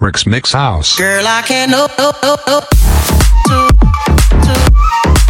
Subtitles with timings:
[0.00, 0.98] Rick's Mix House.
[0.98, 1.72] Girl, I can't.
[1.72, 2.66] Oh, oh, oh, oh.
[3.46, 3.68] Two,
[4.42, 5.23] two.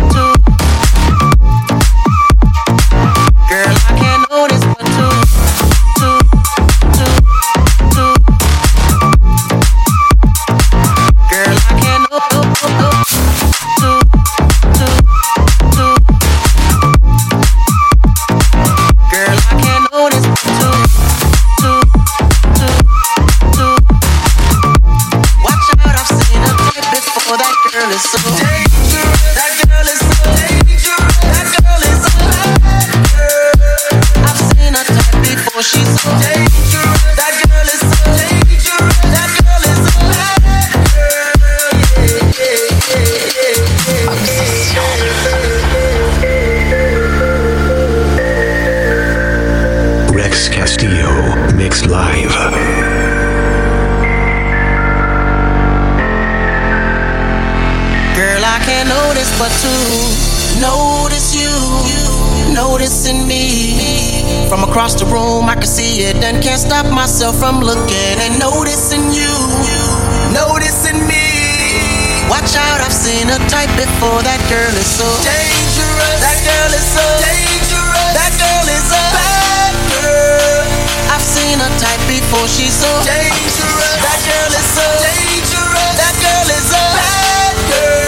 [82.24, 84.00] before she's so Dangerous.
[84.00, 85.92] That girl is so Dangerous.
[86.00, 88.04] That girl is a bad girl.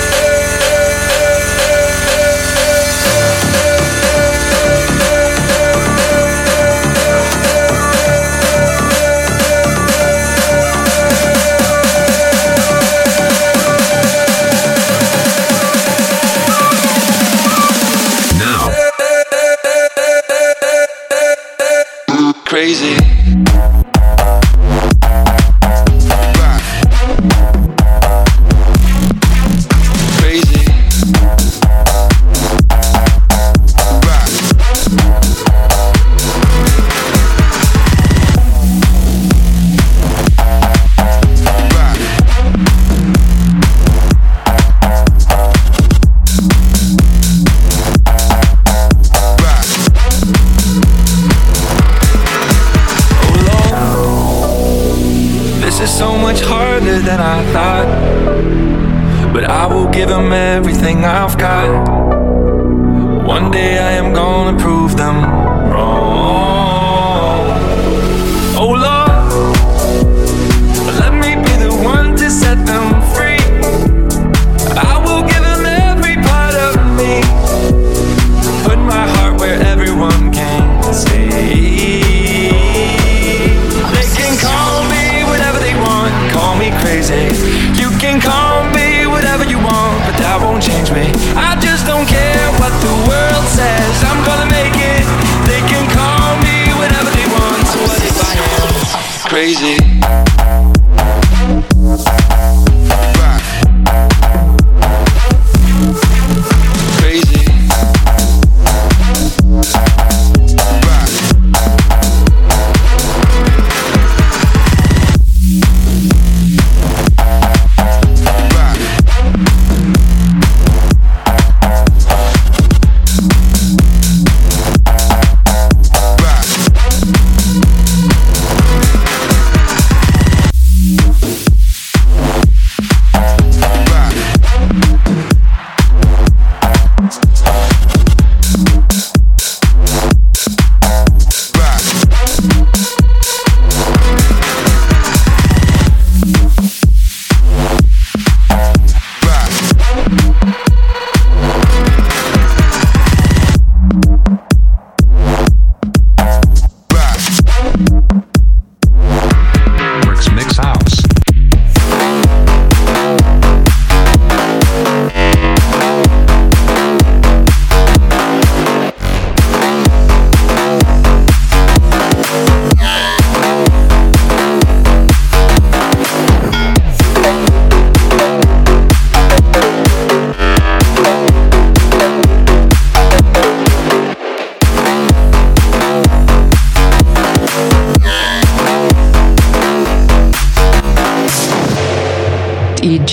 [22.46, 22.95] crazy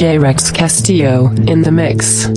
[0.04, 0.18] J.
[0.18, 2.28] Rex Castillo in the mix.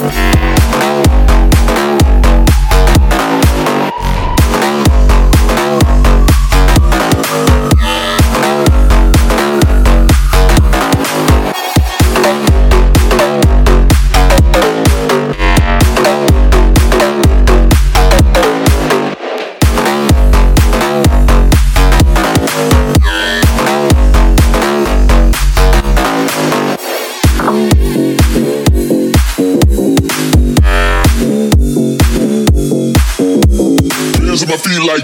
[0.00, 0.59] Hands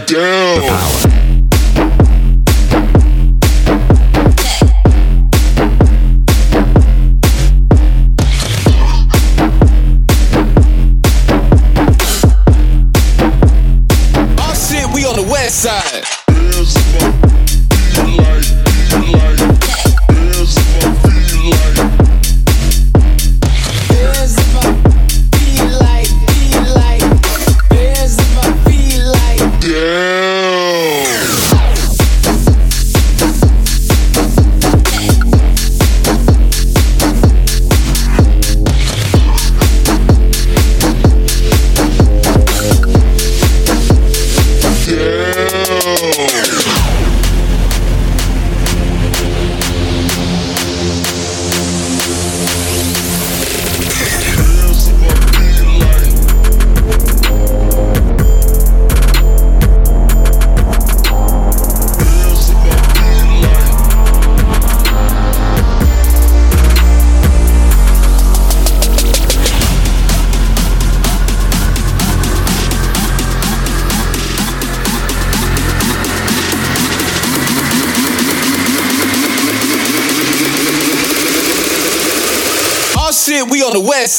[0.07, 0.96] down.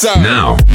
[0.04, 0.67] Now.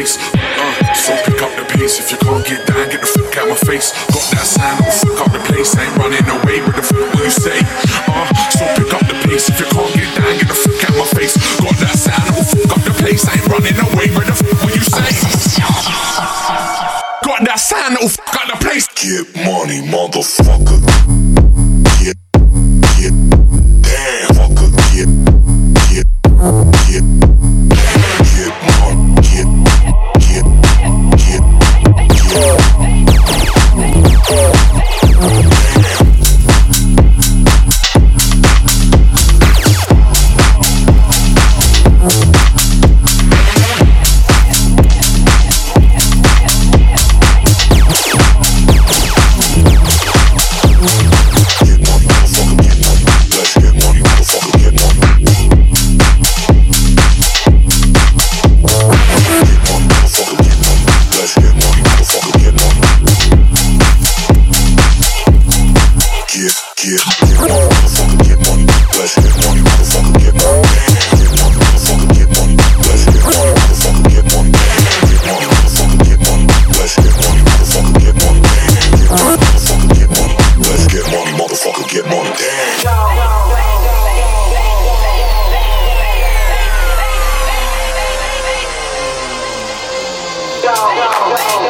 [0.00, 0.16] Face.
[0.32, 3.48] Uh, so pick up the pace if you can't get down, get the fuck out
[3.48, 3.92] my face.
[4.08, 7.24] Got that sound, will fuck up the place, ain't running away with the fuck will
[7.24, 7.60] you say?
[8.08, 8.24] Uh,
[8.56, 11.06] so pick up the pace if you can't get down, get the fuck out my
[11.12, 11.36] face.
[11.60, 14.72] Got that sound, will fuck up the place, ain't running away with the fuck will
[14.72, 15.10] you say?
[17.20, 18.88] Got that sound that'll fuck up the place.
[18.96, 20.80] Get money, motherfucker.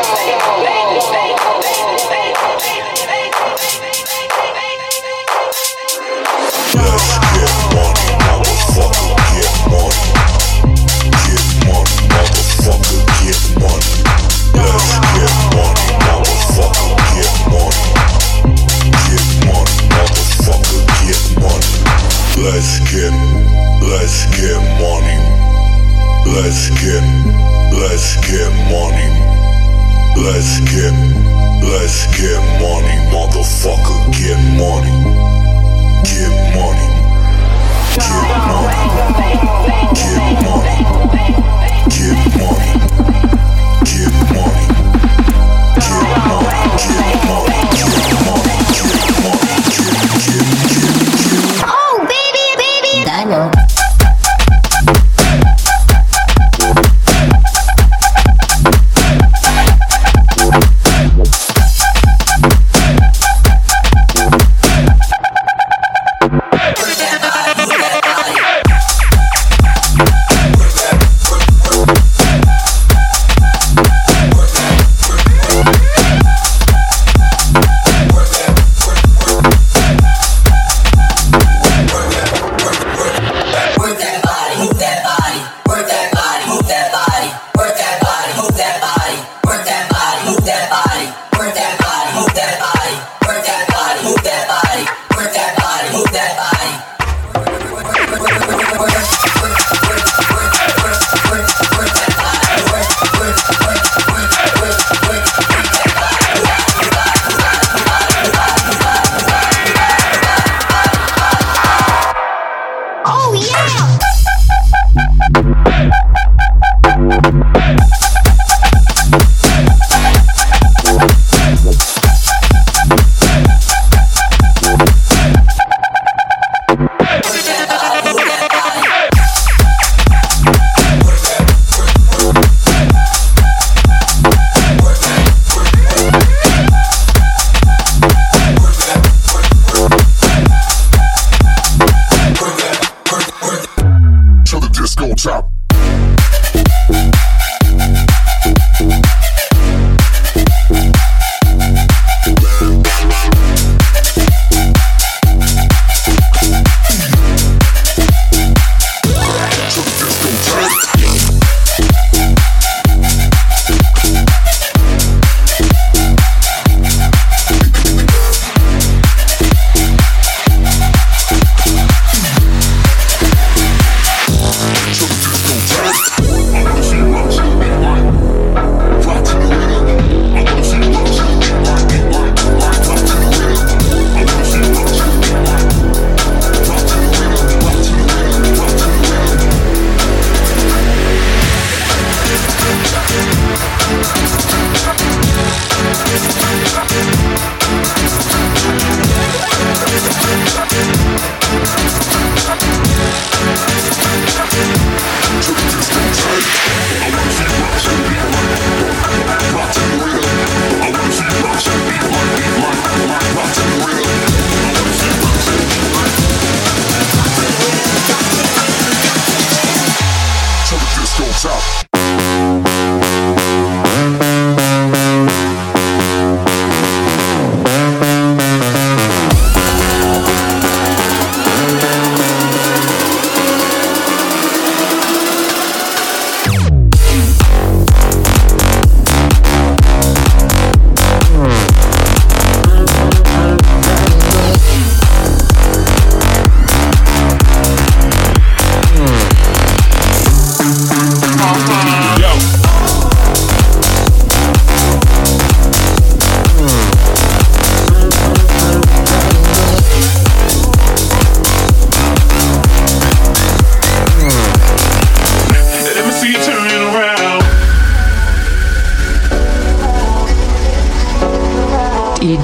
[0.03, 0.40] Wow.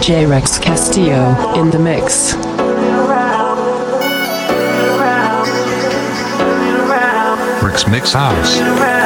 [0.07, 2.35] DJ Rex Castillo in the mix.
[7.61, 9.06] Rick's Mix House.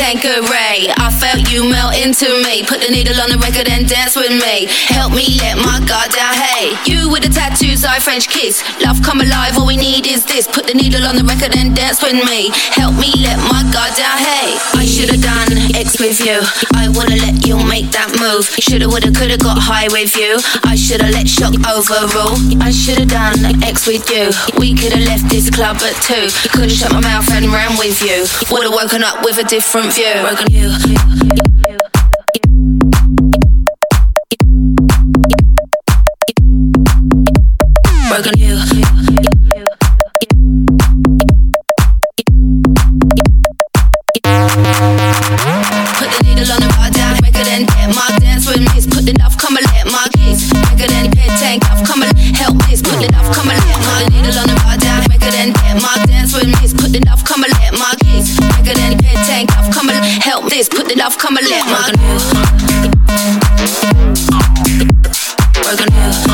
[0.00, 0.88] Tanqueray.
[1.30, 2.66] Felt you melt into me.
[2.66, 4.66] Put the needle on the record and dance with me.
[4.90, 6.34] Help me let my guard down.
[6.34, 8.66] Hey, you with the tattoos, I French kiss.
[8.82, 10.50] Love come alive, all we need is this.
[10.50, 12.50] Put the needle on the record and dance with me.
[12.74, 14.18] Help me let my guard down.
[14.18, 16.42] Hey, I should've done X with you.
[16.74, 18.50] I wanna let you make that move.
[18.58, 20.34] Shoulda, woulda, coulda got high with you.
[20.66, 22.42] I shoulda let shock overrule.
[22.58, 24.34] I shoulda done X with you.
[24.58, 26.26] We coulda left this club at two.
[26.50, 28.26] Coulda shut my mouth and ran with you.
[28.50, 31.19] Woulda woken up with a different view broken you.
[31.20, 31.59] Broken
[60.68, 60.70] help.
[60.70, 61.90] Put the love, come and let my
[65.64, 66.29] Working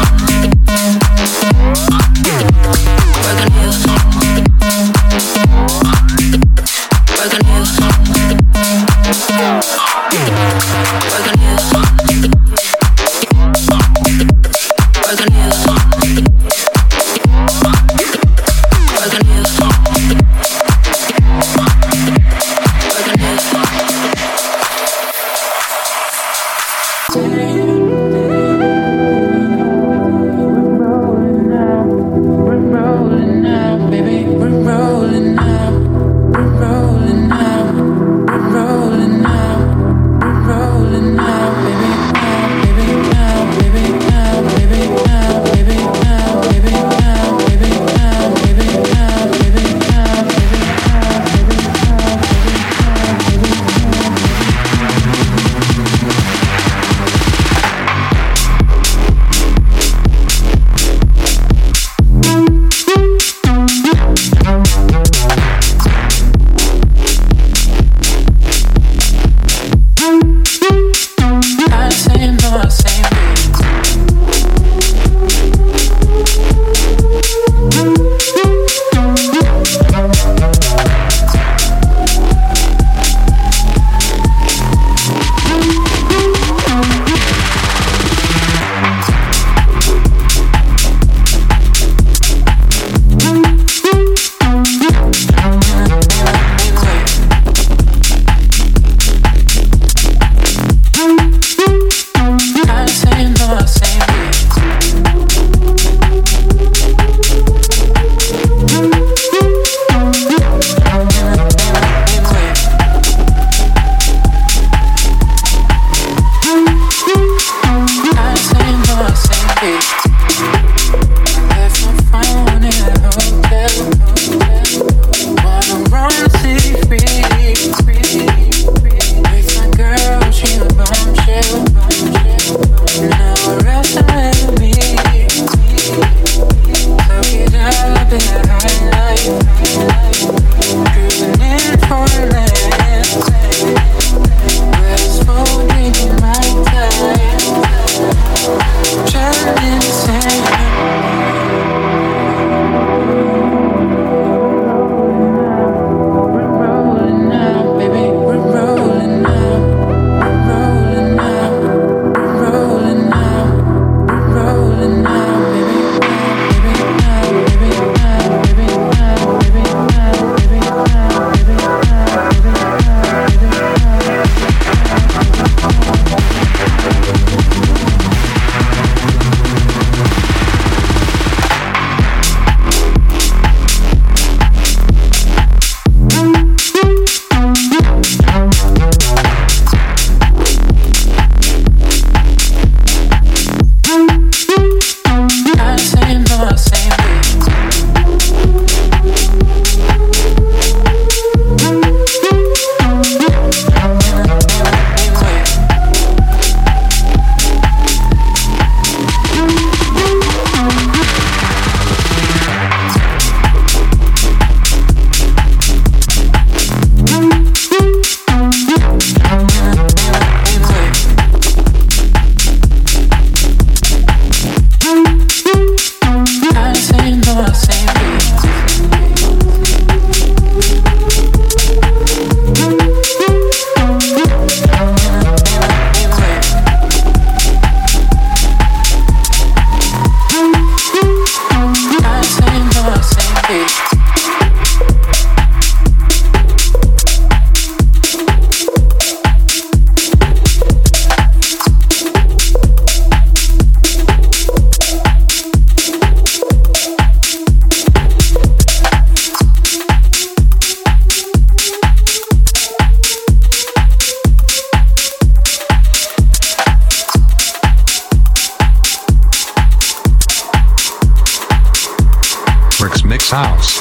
[273.26, 273.80] Mix House.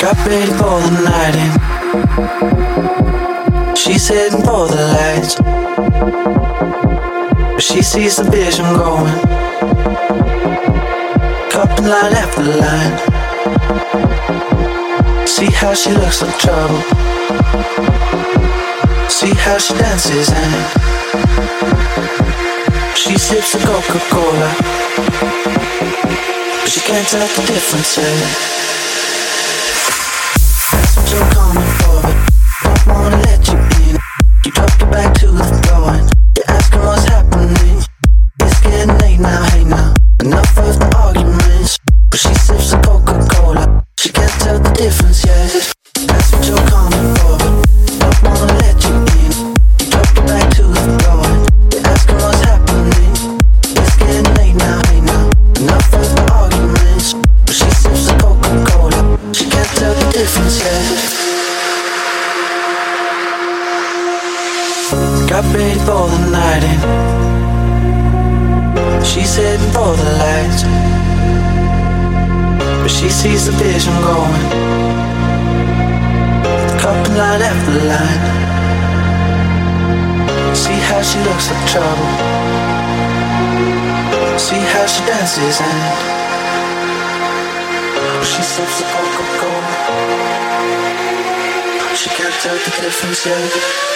[0.00, 1.52] Got ready for the night in.
[3.74, 5.34] She's heading for the lights.
[7.52, 9.18] But she sees the vision going.
[11.50, 12.98] Cupping line after line.
[15.26, 16.82] See how she looks like trouble.
[19.08, 20.54] See how she dances and
[22.96, 24.76] she sips a Coca-Cola.
[26.66, 28.56] But she can't tell the difference yet.
[30.72, 31.30] That's what you're
[76.80, 78.22] Cupping line after line.
[80.54, 82.10] See how she looks like trouble.
[84.38, 85.80] See how she dances and
[88.24, 89.74] she sips the Coca-Cola.
[91.94, 93.95] She can't tell the difference.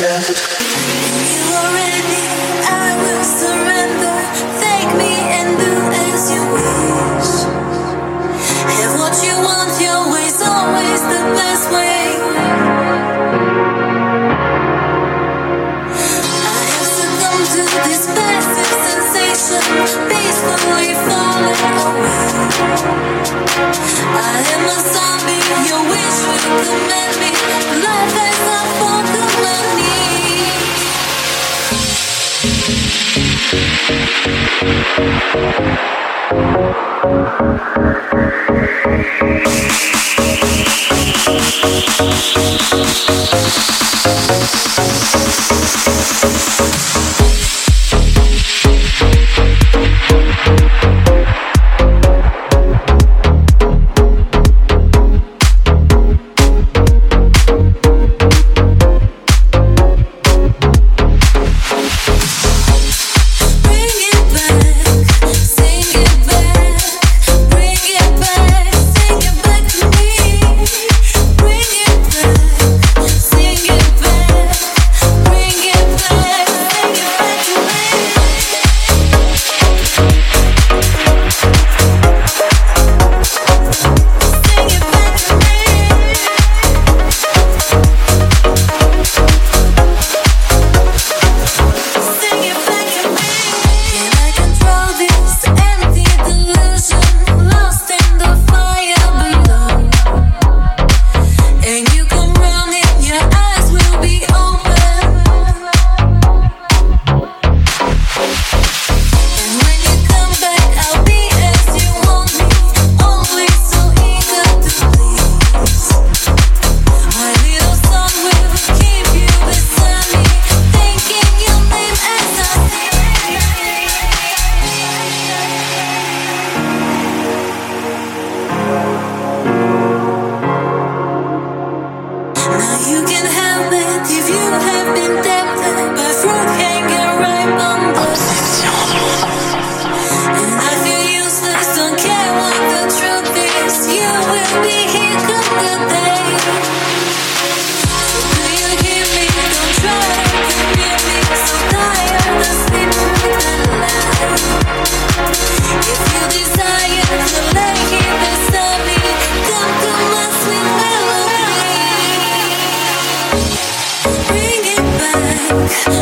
[0.00, 0.49] The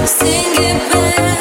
[0.09, 1.38] Rick's Mix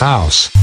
[0.00, 0.61] House.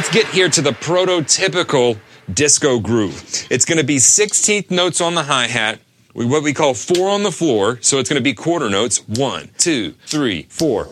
[0.00, 1.98] Let's get here to the prototypical
[2.32, 3.46] disco groove.
[3.50, 5.78] It's going to be 16th notes on the hi hat,
[6.14, 7.78] what we call four on the floor.
[7.82, 10.88] So it's going to be quarter notes one, two, three, four.